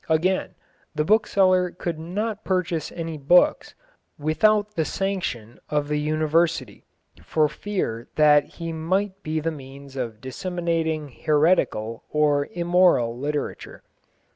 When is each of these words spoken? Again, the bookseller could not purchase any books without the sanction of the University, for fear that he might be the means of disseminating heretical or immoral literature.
Again, 0.09 0.55
the 0.95 1.05
bookseller 1.05 1.69
could 1.69 1.99
not 1.99 2.43
purchase 2.43 2.91
any 2.93 3.19
books 3.19 3.75
without 4.17 4.73
the 4.73 4.83
sanction 4.83 5.59
of 5.69 5.89
the 5.89 5.99
University, 5.99 6.83
for 7.21 7.47
fear 7.47 8.07
that 8.15 8.45
he 8.45 8.73
might 8.73 9.21
be 9.21 9.39
the 9.39 9.51
means 9.51 9.95
of 9.95 10.19
disseminating 10.19 11.11
heretical 11.27 12.03
or 12.09 12.47
immoral 12.51 13.15
literature. 13.15 13.83